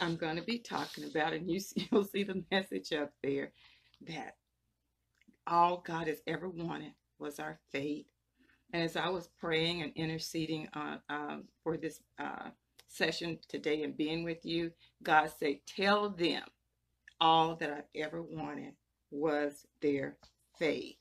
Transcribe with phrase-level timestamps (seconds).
[0.00, 1.60] I'm going to be talking about, and you,
[1.92, 3.52] you'll see the message up there
[4.06, 4.36] that
[5.46, 8.06] all God has ever wanted was our faith.
[8.72, 12.50] And as I was praying and interceding on, um, for this uh,
[12.86, 14.72] session today and being with you,
[15.02, 16.42] God said, Tell them
[17.20, 18.74] all that I've ever wanted
[19.10, 20.16] was their
[20.58, 20.96] faith.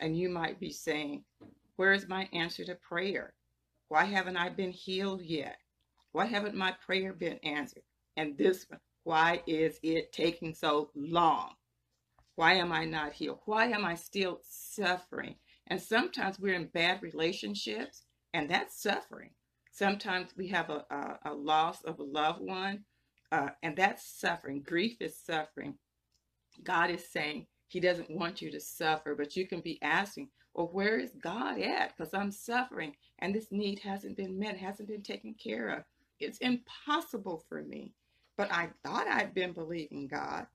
[0.00, 1.24] And you might be saying,
[1.76, 3.34] Where is my answer to prayer?
[3.88, 5.58] Why haven't I been healed yet?
[6.12, 7.82] Why haven't my prayer been answered?
[8.16, 11.50] And this one, why is it taking so long?
[12.36, 13.40] Why am I not healed?
[13.44, 15.36] Why am I still suffering?
[15.68, 18.02] And sometimes we're in bad relationships,
[18.32, 19.30] and that's suffering.
[19.70, 22.84] Sometimes we have a, a, a loss of a loved one,
[23.32, 24.62] uh, and that's suffering.
[24.62, 25.74] Grief is suffering.
[26.62, 30.70] God is saying He doesn't want you to suffer, but you can be asking, well,
[30.72, 31.96] where is God at?
[31.96, 35.84] Because I'm suffering, and this need hasn't been met, hasn't been taken care of.
[36.20, 37.92] It's impossible for me.
[38.36, 40.46] But I thought I'd been believing God.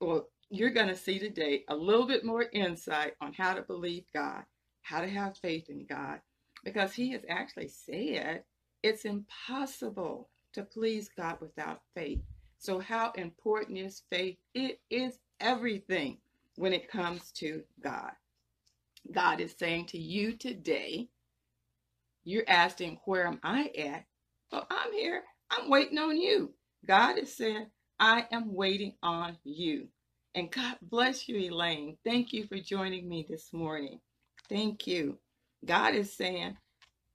[0.00, 4.04] Well, you're going to see today a little bit more insight on how to believe
[4.14, 4.42] God,
[4.82, 6.20] how to have faith in God,
[6.64, 8.42] because He has actually said
[8.82, 12.20] it's impossible to please God without faith.
[12.58, 14.36] So, how important is faith?
[14.54, 16.18] It is everything
[16.56, 18.12] when it comes to God.
[19.12, 21.08] God is saying to you today,
[22.24, 24.04] you're asking, Where am I at?
[24.52, 25.22] Well, I'm here.
[25.50, 26.52] I'm waiting on you.
[26.86, 27.66] God is saying,
[27.98, 29.88] I am waiting on you.
[30.34, 31.98] And God bless you, Elaine.
[32.04, 34.00] Thank you for joining me this morning.
[34.48, 35.18] Thank you.
[35.64, 36.56] God is saying,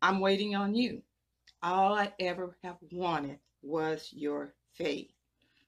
[0.02, 1.02] I'm waiting on you.
[1.64, 5.12] All I ever have wanted was your faith.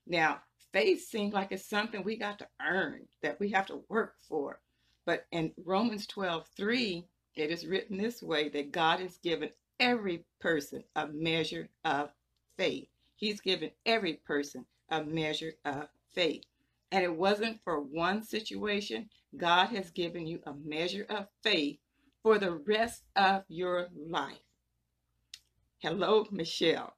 [0.08, 0.42] Now,
[0.74, 4.62] faith seems like it's something we got to earn, that we have to work for.
[5.06, 10.26] But in Romans 12 3, it is written this way that God has given every
[10.40, 12.12] person a measure of
[12.58, 12.90] faith.
[13.18, 16.44] He's given every person a measure of faith.
[16.92, 19.10] And it wasn't for one situation.
[19.36, 21.80] God has given you a measure of faith
[22.24, 24.38] for the rest of your life.
[25.80, 26.94] Hello, Michelle.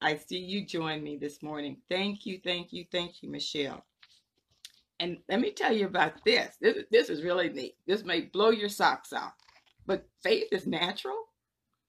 [0.00, 1.76] I see you join me this morning.
[1.90, 3.84] Thank you, thank you, thank you, Michelle.
[4.98, 6.56] And let me tell you about this.
[6.60, 7.76] This, this is really neat.
[7.86, 9.32] This may blow your socks off.
[9.86, 11.16] But faith is natural.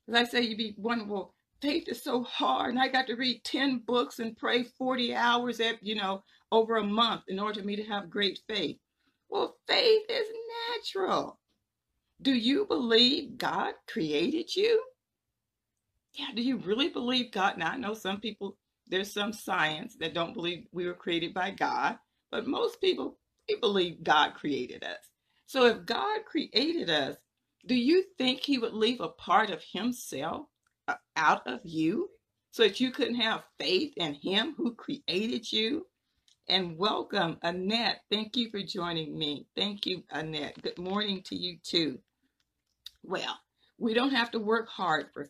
[0.10, 3.16] As I say, you'd be wondering, well, faith is so hard and I got to
[3.16, 7.62] read 10 books and pray 40 hours at, you know, over a month in order
[7.62, 8.78] for me to have great faith.
[9.30, 10.28] Well, faith is
[10.76, 11.40] natural.
[12.22, 14.84] Do you believe God created you?
[16.14, 17.58] Yeah, do you really believe God?
[17.58, 18.58] Now, I know some people,
[18.88, 21.98] there's some science that don't believe we were created by God,
[22.32, 23.18] but most people,
[23.48, 25.10] they believe God created us.
[25.46, 27.16] So if God created us,
[27.66, 30.48] do you think he would leave a part of himself
[30.88, 32.10] Uh, out of you
[32.52, 35.88] so that you couldn't have faith in him who created you?
[36.50, 38.02] And welcome, Annette.
[38.12, 39.48] Thank you for joining me.
[39.58, 40.62] Thank you, Annette.
[40.62, 42.00] Good morning to you too.
[43.04, 43.40] Well,
[43.80, 45.30] we don't have to work hard for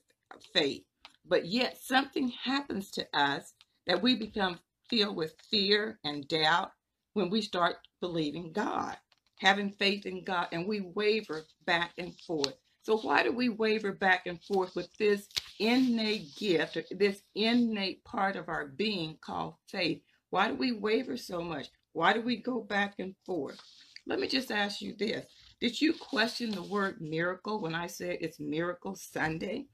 [0.54, 0.84] faith,
[1.26, 3.54] but yet something happens to us
[3.88, 6.74] that we become filled with fear and doubt
[7.14, 8.98] when we start believing God,
[9.40, 12.56] having faith in God, and we waver back and forth.
[12.84, 15.28] So why do we waver back and forth with this
[15.60, 20.02] innate gift, this innate part of our being called faith?
[20.32, 21.68] Why do we waver so much?
[21.94, 23.60] Why do we go back and forth?
[24.08, 25.26] Let me just ask you this.
[25.60, 29.68] Did you question the word miracle when I said it's Miracle Sunday?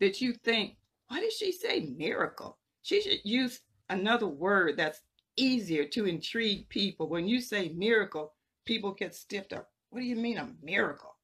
[0.00, 0.76] Did you think,
[1.08, 2.56] why did she say miracle?
[2.80, 3.60] She should use
[3.90, 5.02] another word that's
[5.36, 7.08] easier to intrigue people.
[7.08, 8.32] When you say miracle,
[8.64, 9.68] people get stiffed up.
[9.90, 11.16] What do you mean a miracle?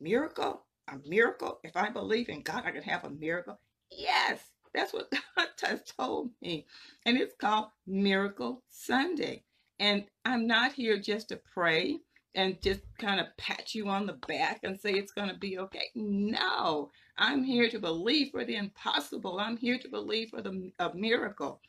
[0.00, 0.64] Miracle?
[0.92, 1.60] A miracle?
[1.64, 3.58] If I believe in God, I can have a miracle?
[3.90, 4.40] Yes,
[4.74, 6.66] that's what God has told me.
[7.06, 9.44] And it's called Miracle Sunday.
[9.78, 11.98] And I'm not here just to pray
[12.34, 15.58] and just kind of pat you on the back and say it's going to be
[15.58, 15.90] okay.
[15.94, 19.38] No, I'm here to believe for the impossible.
[19.40, 21.60] I'm here to believe for the a miracle.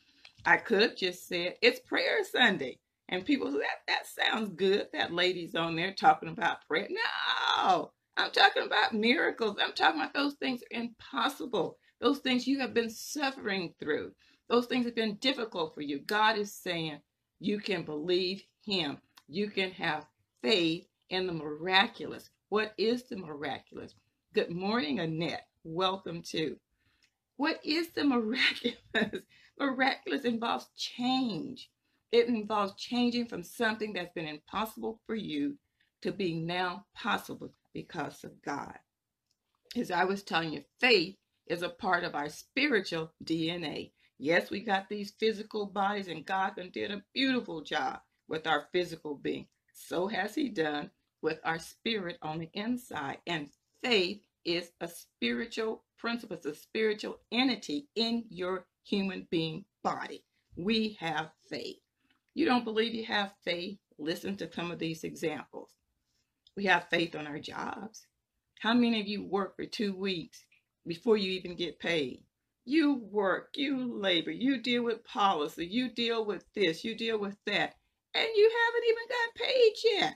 [0.46, 2.79] I could have just said it's prayer Sunday.
[3.09, 4.88] And people that, that sounds good.
[4.94, 6.88] That lady's on there talking about prayer.
[6.90, 9.56] No, I'm talking about miracles.
[9.64, 11.78] I'm talking about those things are impossible.
[12.02, 14.12] Those things you have been suffering through.
[14.50, 16.00] Those things have been difficult for you.
[16.00, 17.00] God is saying
[17.40, 18.98] you can believe Him.
[19.30, 20.06] You can have
[20.42, 22.30] faith in the miraculous.
[22.50, 23.96] What is the miraculous?
[24.34, 25.48] Good morning, Annette.
[25.64, 26.58] Welcome to.
[27.38, 29.24] What is the miraculous?
[29.58, 31.70] miraculous involves change.
[32.12, 35.56] It involves changing from something that's been impossible for you
[36.02, 38.78] to be now possible because of God.
[39.76, 41.16] As I was telling you, faith
[41.48, 43.92] is a part of our spiritual DNA.
[44.18, 49.16] Yes, we got these physical bodies, and God did a beautiful job with our physical
[49.16, 49.48] being.
[49.74, 53.18] So has He done with our spirit on the inside.
[53.28, 53.50] And
[53.84, 60.24] faith is a spiritual principle, it's a spiritual entity in your human being body.
[60.56, 61.78] We have faith.
[62.34, 63.78] You don't believe you have faith?
[63.98, 65.70] Listen to some of these examples.
[66.55, 68.05] We have faith on our jobs.
[68.59, 70.43] How many of you work for two weeks
[70.85, 72.23] before you even get paid?
[72.66, 77.37] You work, you labor, you deal with policy, you deal with this, you deal with
[77.46, 77.75] that,
[78.13, 80.16] and you haven't even got paid yet.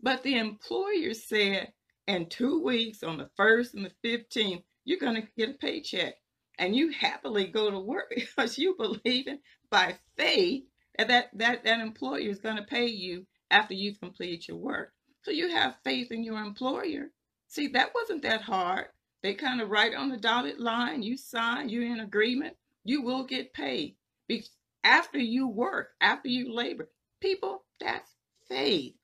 [0.00, 1.72] But the employer said
[2.06, 6.14] in two weeks, on the 1st and the 15th, you're going to get a paycheck.
[6.58, 9.40] And you happily go to work because you believe in
[9.70, 10.64] by faith
[10.98, 14.92] that that, that, that employer is going to pay you after you've completed your work.
[15.24, 17.10] So you have faith in your employer.
[17.48, 18.86] See, that wasn't that hard.
[19.22, 23.24] They kind of write on the dotted line, you sign, you're in agreement, you will
[23.24, 23.96] get paid.
[24.28, 24.44] Be-
[24.84, 26.90] after you work, after you labor.
[27.20, 28.10] People, that's
[28.48, 28.94] faith.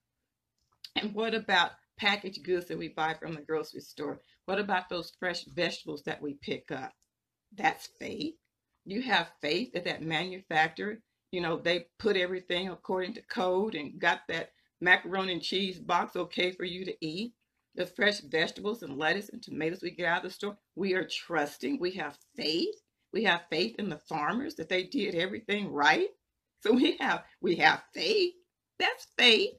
[0.94, 4.20] And what about packaged goods that we buy from the grocery store?
[4.44, 6.93] What about those fresh vegetables that we pick up?
[7.56, 8.34] That's faith.
[8.84, 10.99] You have faith that that manufacturer,
[11.32, 16.17] you know, they put everything according to code and got that macaroni and cheese box
[16.17, 17.35] okay for you to eat.
[17.77, 21.06] The fresh vegetables and lettuce and tomatoes we get out of the store, we are
[21.06, 21.79] trusting.
[21.79, 22.75] We have faith.
[23.12, 26.09] We have faith in the farmers that they did everything right.
[26.62, 28.35] So we have we have faith.
[28.79, 29.55] That's faith.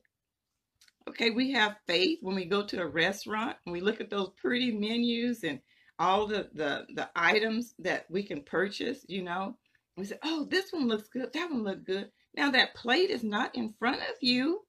[1.10, 4.32] Okay, we have faith when we go to a restaurant and we look at those
[4.38, 5.60] pretty menus and
[6.00, 9.56] all the, the, the items that we can purchase, you know.
[9.98, 11.32] We say, oh, this one looks good.
[11.34, 12.12] That one looks good.
[12.36, 14.62] Now that plate is not in front of you.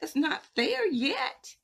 [0.00, 1.54] It's not there yet.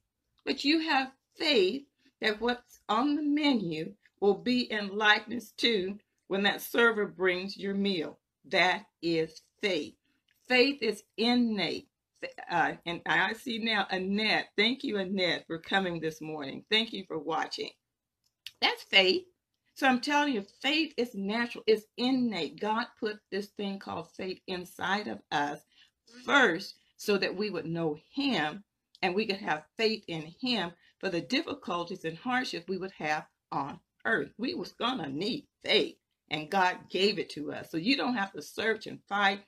[0.44, 1.84] But you have faith
[2.20, 5.98] that what's on the menu will be in likeness to
[6.28, 8.18] when that server brings your meal.
[8.46, 9.94] That is faith.
[10.48, 11.88] Faith is innate
[12.50, 14.48] uh, and I see now Annette.
[14.56, 16.64] Thank you, Annette, for coming this morning.
[16.70, 17.70] Thank you for watching.
[18.60, 19.24] That's faith.
[19.74, 22.60] So I'm telling you, faith is natural, it's innate.
[22.60, 25.60] God put this thing called faith inside of us
[26.26, 28.62] first so that we would know Him
[29.02, 30.70] and we could have faith in Him
[31.00, 34.30] for the difficulties and hardships we would have on earth.
[34.38, 35.96] We was gonna need faith,
[36.30, 37.72] and God gave it to us.
[37.72, 39.42] So you don't have to search and fight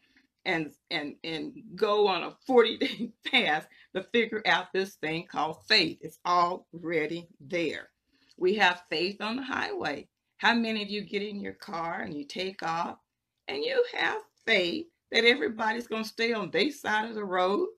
[0.44, 5.58] and and and go on a 40 day fast to figure out this thing called
[5.68, 5.98] faith.
[6.00, 7.90] It's already there.
[8.36, 10.08] We have faith on the highway.
[10.38, 12.98] How many of you get in your car and you take off
[13.46, 17.68] and you have faith that everybody's going to stay on their side of the road?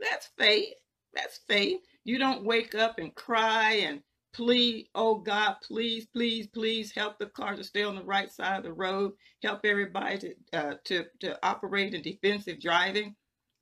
[0.00, 0.74] That's faith.
[1.14, 1.80] That's faith.
[2.04, 4.00] You don't wake up and cry and
[4.34, 8.58] plead, oh God, please, please, please help the car to stay on the right side
[8.58, 9.12] of the road.
[9.42, 13.14] Help everybody to uh, to to operate in defensive driving.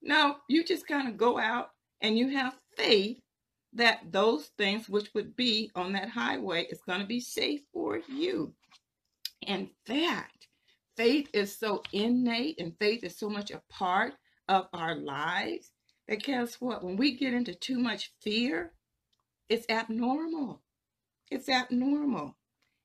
[0.02, 1.70] No, you just kind of go out
[2.02, 3.18] and you have faith
[3.72, 8.00] that those things which would be on that highway is going to be safe for
[8.08, 8.52] you.
[9.46, 10.33] And fact,
[10.96, 14.14] faith is so innate and faith is so much a part
[14.48, 15.70] of our lives
[16.08, 16.84] that guess what?
[16.84, 18.72] When we get into too much fear,
[19.48, 20.62] it's abnormal.
[21.30, 22.36] It's abnormal.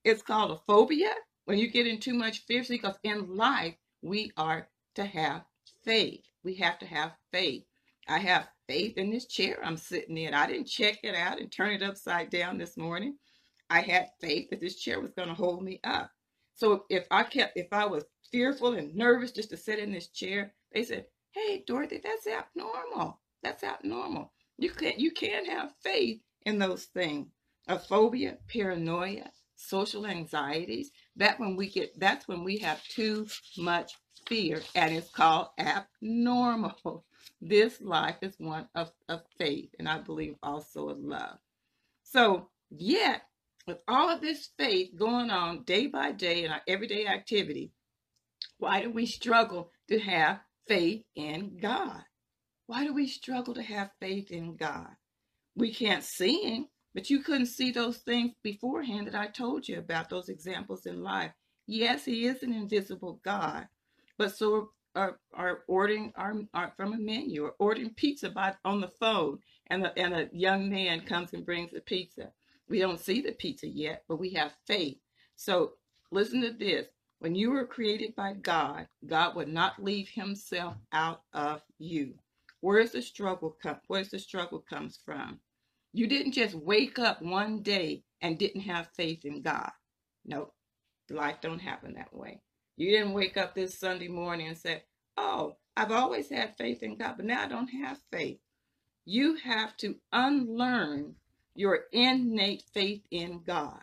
[0.03, 1.13] It's called a phobia
[1.45, 5.44] when you get in too much fear because in life we are to have
[5.83, 6.23] faith.
[6.44, 7.63] We have to have faith.
[8.07, 10.33] I have faith in this chair I'm sitting in.
[10.33, 13.18] I didn't check it out and turn it upside down this morning.
[13.69, 16.09] I had faith that this chair was going to hold me up.
[16.59, 20.09] So if I kept, if I was fearful and nervous just to sit in this
[20.09, 23.21] chair, they said, "Hey, Dorothy, that's abnormal.
[23.42, 24.33] That's abnormal.
[24.57, 27.30] You can't, you can't have faith in those things
[27.69, 30.92] a phobia, paranoia, social anxieties.
[31.16, 33.94] That when we get that's when we have too much
[34.28, 37.06] fear and it's called abnormal.
[37.42, 41.37] This life is one of, of faith and I believe also of love.
[42.04, 43.23] So yet
[43.69, 47.71] with all of this faith going on day by day in our everyday activity,
[48.57, 52.02] why do we struggle to have faith in God?
[52.66, 54.90] Why do we struggle to have faith in God?
[55.56, 56.68] We can't see Him.
[56.95, 61.04] But you couldn't see those things beforehand that I told you about, those examples in
[61.04, 61.31] life.
[61.68, 63.68] Yes, he is an invisible God,
[64.18, 68.81] but so are, are ordering our, our, from a menu or ordering pizza by on
[68.81, 72.31] the phone, and and a young man comes and brings the pizza.
[72.69, 74.97] We don't see the pizza yet, but we have faith.
[75.35, 75.73] So
[76.11, 76.88] listen to this.
[77.19, 82.16] When you were created by God, God would not leave himself out of you.
[82.61, 83.78] Where's the struggle come?
[83.88, 85.40] Where's the struggle comes from?
[85.94, 89.71] You didn't just wake up one day and didn't have faith in God.
[90.26, 90.54] No,
[91.09, 92.42] life don't happen that way.
[92.78, 94.83] You didn't wake up this Sunday morning and say,
[95.18, 98.40] Oh, I've always had faith in God, but now I don't have faith.
[99.06, 101.16] You have to unlearn
[101.59, 103.81] your innate faith in God.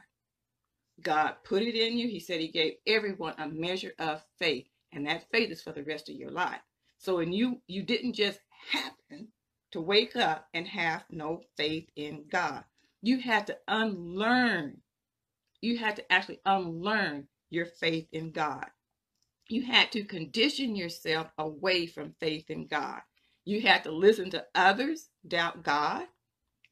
[1.02, 2.09] God put it in you.
[2.09, 5.85] He said He gave everyone a measure of faith, and that faith is for the
[5.85, 6.62] rest of your life.
[6.99, 8.40] So, when you you didn't just
[8.71, 9.28] happen
[9.73, 12.64] to wake up and have no faith in God,
[13.02, 14.78] you had to unlearn.
[15.61, 18.66] You had to actually unlearn your faith in God.
[19.49, 23.02] You had to condition yourself away from faith in God.
[23.45, 26.06] You had to listen to others doubt God.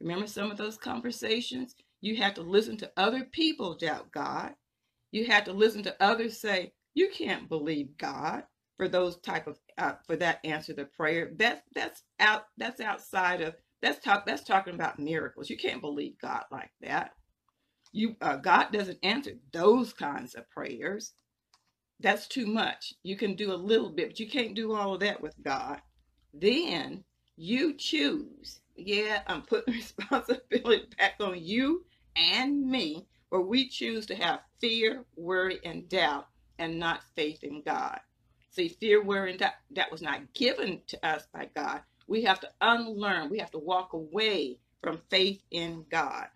[0.05, 1.77] Remember some of those conversations?
[2.03, 4.55] You had to listen to other people doubt God.
[5.13, 8.45] You had to listen to others say, "You can't believe God."
[8.79, 13.43] For those type of uh, for that answer to prayer, that's that's out that's outside
[13.43, 15.51] of that's talk that's talking about miracles.
[15.51, 17.13] You can't believe God like that.
[17.93, 21.15] You uh, God doesn't answer those kinds of prayers.
[22.01, 22.95] That's too much.
[23.05, 25.81] You can do a little bit, but you can't do all of that with God.
[26.35, 27.05] Then
[27.37, 28.61] you choose.
[28.77, 31.85] Yeah, I'm putting responsibility back on you
[32.17, 36.29] and me, where we choose to have fear, worry, and doubt,
[36.59, 38.01] and not faith in God.
[38.51, 41.81] See, fear, worry, and doubt, that was not given to us by God.
[42.07, 43.31] We have to unlearn.
[43.31, 46.27] We have to walk away from faith in God.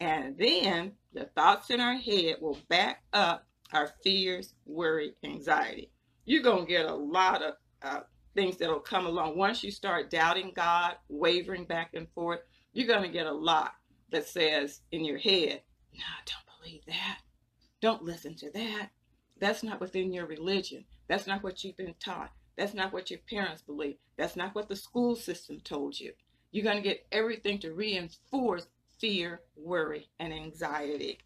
[0.00, 5.90] And then the thoughts in our head will back up our fears, worry, anxiety.
[6.24, 8.00] You're going to get a lot of uh,
[8.36, 9.36] things that'll come along.
[9.36, 12.40] Once you start doubting God, wavering back and forth,
[12.72, 13.72] you're going to get a lot
[14.10, 15.62] that says in your head,
[15.94, 17.18] no, don't believe that.
[17.80, 18.90] Don't listen to that.
[19.40, 20.84] That's not within your religion.
[21.08, 22.30] That's not what you've been taught.
[22.56, 23.96] That's not what your parents believe.
[24.16, 26.12] That's not what the school system told you.
[26.52, 28.66] You're going to get everything to reinforce
[28.98, 31.18] fear, worry, and anxiety.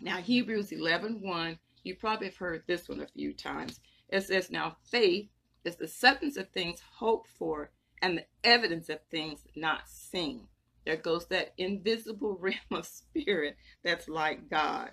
[0.00, 3.80] Now, Hebrews 11 1, you probably have heard this one a few times.
[4.08, 5.28] It says, Now faith
[5.64, 7.70] is the substance of things hoped for
[8.02, 10.48] and the evidence of things not seen.
[10.84, 14.90] There goes that invisible realm of spirit that's like God.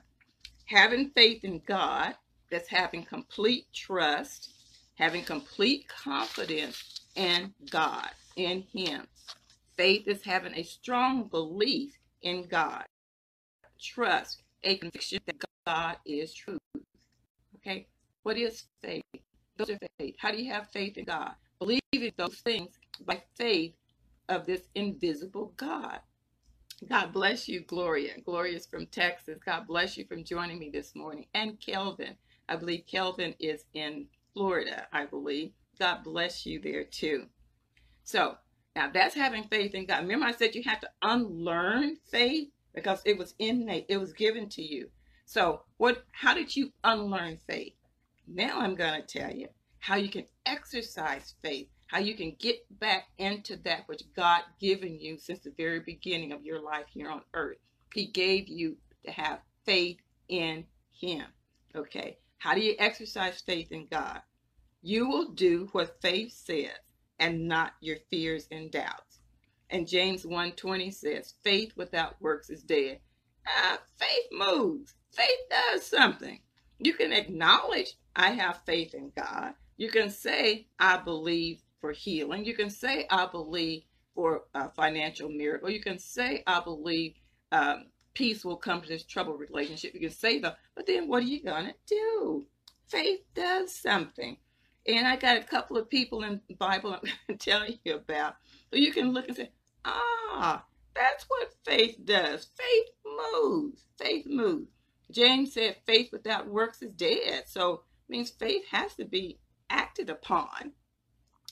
[0.65, 2.15] Having faith in God,
[2.51, 4.49] that's having complete trust,
[4.95, 9.07] having complete confidence in God, in Him.
[9.77, 12.83] Faith is having a strong belief in God,
[13.79, 16.57] trust, a conviction that God is true.
[17.57, 17.87] Okay,
[18.23, 19.03] what is faith?
[19.65, 20.15] Faith.
[20.19, 21.31] How do you have faith in God?
[21.59, 23.73] Believing those things by faith
[24.29, 25.99] of this invisible God.
[26.87, 28.13] God bless you, Gloria.
[28.23, 29.39] Gloria is from Texas.
[29.45, 31.25] God bless you from joining me this morning.
[31.33, 32.15] And Kelvin.
[32.49, 35.51] I believe Kelvin is in Florida, I believe.
[35.79, 37.25] God bless you there too.
[38.03, 38.37] So
[38.75, 40.01] now that's having faith in God.
[40.03, 44.49] Remember, I said you have to unlearn faith because it was innate, it was given
[44.49, 44.89] to you.
[45.25, 47.73] So, what how did you unlearn faith?
[48.27, 49.47] Now I'm going to tell you
[49.79, 54.99] how you can exercise faith, how you can get back into that which God given
[54.99, 57.57] you since the very beginning of your life here on earth.
[57.93, 61.25] He gave you to have faith in him.
[61.73, 62.17] Okay.
[62.37, 64.21] How do you exercise faith in God?
[64.81, 66.77] You will do what faith says
[67.19, 69.19] and not your fears and doubts.
[69.69, 72.99] And James 1:20 says, faith without works is dead.
[73.45, 74.95] Uh, faith moves.
[75.11, 76.41] Faith does something.
[76.79, 79.53] You can acknowledge I have faith in God.
[79.77, 82.45] You can say, I believe for healing.
[82.45, 83.83] You can say, I believe
[84.15, 85.69] for a financial miracle.
[85.69, 87.13] You can say, I believe
[87.51, 89.93] um, peace will come to this troubled relationship.
[89.93, 92.45] You can say that, but then what are you going to do?
[92.87, 94.37] Faith does something.
[94.87, 98.35] And I got a couple of people in Bible I'm going to tell you about.
[98.71, 99.51] So you can look and say,
[99.85, 100.63] ah,
[100.95, 102.47] that's what faith does.
[102.57, 103.85] Faith moves.
[103.99, 104.71] Faith moves.
[105.11, 107.43] James said faith without works is dead.
[107.47, 110.73] So means faith has to be acted upon.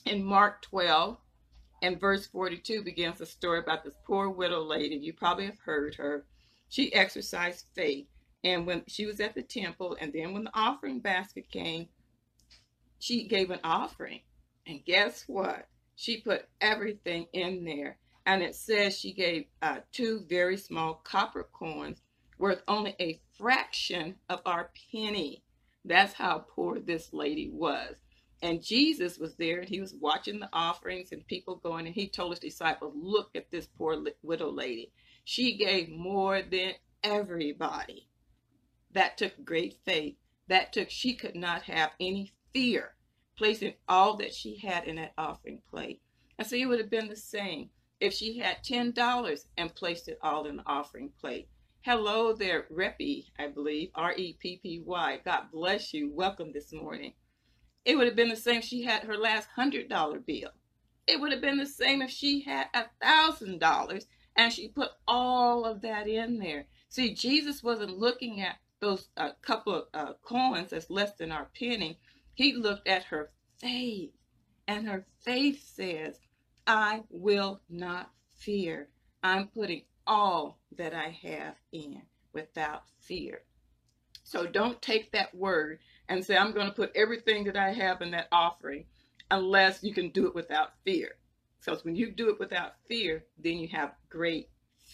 [0.04, 1.18] In Mark 12
[1.82, 4.96] and verse 42 begins the story about this poor widow lady.
[4.96, 6.24] You probably have heard her.
[6.68, 8.06] She exercised faith.
[8.44, 11.88] And when she was at the temple, and then when the offering basket came,
[12.98, 14.20] she gave an offering.
[14.66, 15.68] And guess what?
[15.96, 17.98] She put everything in there.
[18.24, 22.02] And it says she gave uh, two very small copper coins
[22.38, 25.40] worth only a fraction of our penny.
[25.84, 27.94] That's how poor this lady was.
[28.42, 32.08] And Jesus was there and he was watching the offerings and people going, and he
[32.08, 34.90] told his disciples, Look at this poor widow lady.
[35.22, 36.72] She gave more than
[37.04, 38.08] everybody.
[38.90, 40.16] That took great faith.
[40.48, 42.96] That took, she could not have any fear
[43.38, 46.02] placing all that she had in that offering plate.
[46.36, 50.18] And so it would have been the same if she had $10 and placed it
[50.20, 51.48] all in the offering plate.
[51.86, 55.20] Hello there, Reppy, I believe, R E P P Y.
[55.24, 56.10] God bless you.
[56.12, 57.12] Welcome this morning.
[57.84, 60.50] It would have been the same if she had her last hundred dollar bill.
[61.06, 64.90] It would have been the same if she had a thousand dollars and she put
[65.06, 66.66] all of that in there.
[66.88, 71.50] See, Jesus wasn't looking at those uh, couple of uh, coins that's less than our
[71.56, 72.00] penny.
[72.34, 74.10] He looked at her faith,
[74.66, 76.18] and her faith says,
[76.66, 78.88] I will not fear.
[79.22, 83.42] I'm putting all that I have in without fear.
[84.24, 88.02] So don't take that word and say, I'm going to put everything that I have
[88.02, 88.86] in that offering
[89.30, 91.12] unless you can do it without fear.
[91.60, 94.50] Because when you do it without fear, then you have great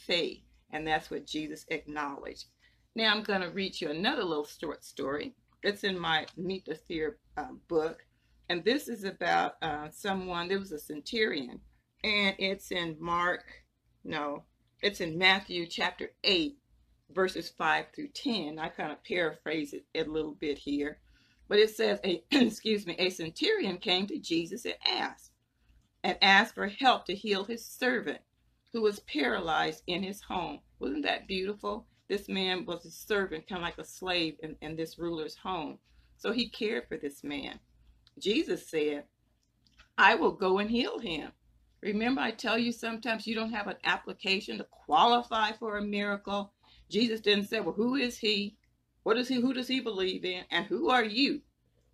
[0.07, 0.42] faith.
[0.71, 2.47] And that's what Jesus acknowledged.
[2.95, 5.35] Now I'm going to read you another little short story.
[5.62, 8.04] It's in my Meet the Fear uh, book.
[8.49, 11.61] And this is about uh, someone, there was a centurion.
[12.04, 13.45] And it's in Mark,
[14.04, 14.45] no,
[14.82, 16.58] it's in Matthew chapter 8,
[17.14, 18.58] verses 5 through 10.
[18.58, 20.98] I kind of paraphrase it a little bit here.
[21.48, 25.30] But it says, a, excuse me, a centurion came to Jesus and asked,
[26.02, 28.18] and asked for help to heal his servant
[28.72, 30.60] who was paralyzed in his home.
[30.78, 31.86] Wasn't that beautiful?
[32.08, 35.78] This man was a servant, kind of like a slave in, in this ruler's home.
[36.16, 37.60] So he cared for this man.
[38.18, 39.04] Jesus said,
[39.96, 41.32] I will go and heal him.
[41.82, 46.52] Remember, I tell you sometimes you don't have an application to qualify for a miracle.
[46.88, 48.56] Jesus didn't say, Well, who is he?
[49.02, 49.40] What is he?
[49.40, 50.44] Who does he believe in?
[50.50, 51.40] And who are you?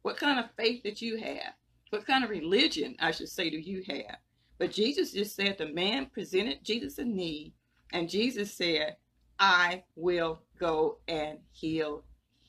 [0.03, 1.55] What kind of faith that you have?
[1.91, 4.19] What kind of religion, I should say, do you have?
[4.59, 7.55] But Jesus just said the man presented Jesus a need,
[7.93, 8.97] and Jesus said,
[9.39, 12.05] I will go and heal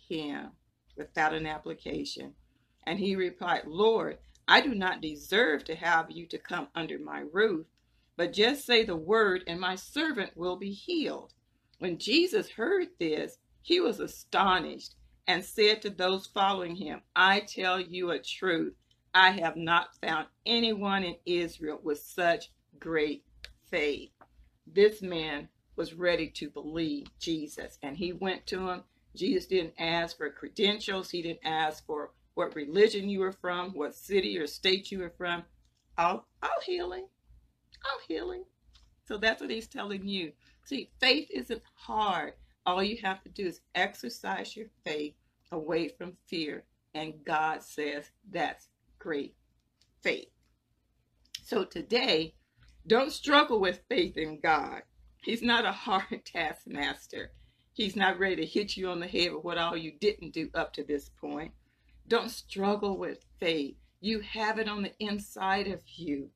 [0.09, 0.51] him
[0.97, 2.33] without an application.
[2.85, 4.17] And he replied, Lord,
[4.51, 7.67] I do not deserve to have you to come under my roof,
[8.17, 11.33] but just say the word, and my servant will be healed.
[11.77, 14.95] When Jesus heard this, he was astonished
[15.27, 18.73] and said to those following him, I tell you a truth.
[19.13, 23.23] I have not found anyone in Israel with such great
[23.69, 24.09] faith.
[24.65, 28.83] This man was ready to believe Jesus, and he went to him.
[29.15, 32.09] Jesus didn't ask for credentials, he didn't ask for
[32.39, 35.43] what religion you were from, what city or state you were from.
[35.97, 37.03] I'll, I'll heal him.
[37.83, 38.45] I'll heal him.
[39.03, 40.31] So that's what he's telling you.
[40.63, 42.35] See, faith isn't hard.
[42.65, 45.15] All you have to do is exercise your faith
[45.51, 46.63] away from fear.
[46.93, 49.35] And God says that's great
[50.01, 50.29] faith.
[51.43, 52.35] So today,
[52.87, 54.83] don't struggle with faith in God.
[55.23, 57.33] He's not a hard taskmaster.
[57.73, 60.49] He's not ready to hit you on the head with what all you didn't do
[60.53, 61.51] up to this point.
[62.09, 63.75] Don't struggle with faith.
[64.01, 66.29] You have it on the inside of you.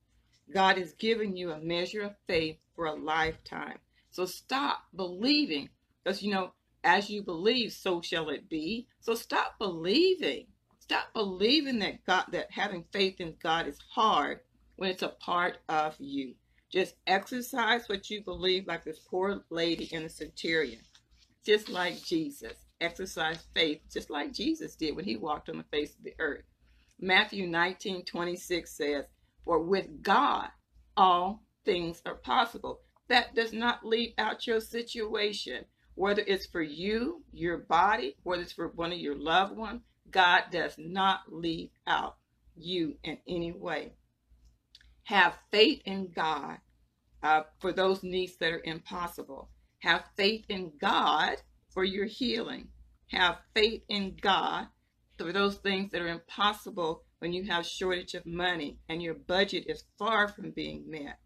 [0.53, 3.79] God has given you a measure of faith for a lifetime.
[4.11, 5.69] So stop believing.
[6.03, 6.51] Because, you know,
[6.83, 8.87] as you believe, so shall it be.
[8.99, 10.45] So stop believing.
[10.79, 14.41] Stop believing that God, that having faith in God is hard
[14.75, 16.35] when it's a part of you.
[16.71, 20.81] Just exercise what you believe, like this poor lady in the centurion,
[21.43, 25.95] just like Jesus exercise faith just like Jesus did when he walked on the face
[25.95, 26.43] of the earth.
[26.99, 29.05] Matthew 19 26 says,
[29.43, 30.49] For with God
[30.95, 32.81] all things are possible.
[33.07, 35.65] That does not leave out your situation,
[35.95, 39.81] whether it's for you, your body, whether it's for one of your loved ones.
[40.09, 42.17] God does not leave out
[42.55, 43.93] you in any way.
[45.03, 46.59] Have faith in God
[47.21, 49.49] uh, for those needs that are impossible.
[49.79, 51.37] Have faith in God
[51.73, 52.67] for your healing.
[53.07, 54.67] Have faith in God
[55.17, 59.65] for those things that are impossible when you have shortage of money and your budget
[59.67, 61.19] is far from being met.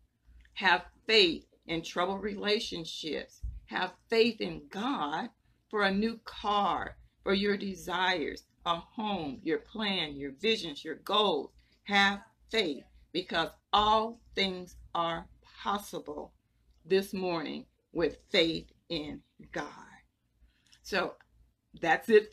[0.53, 3.41] Have faith in troubled relationships.
[3.65, 5.29] Have faith in God
[5.69, 11.51] for a new car, for your desires, a home, your plan, your visions, your goals.
[11.83, 15.27] Have faith because all things are
[15.63, 16.33] possible
[16.85, 19.86] this morning with faith in God.
[20.87, 21.15] So
[21.81, 22.23] that's it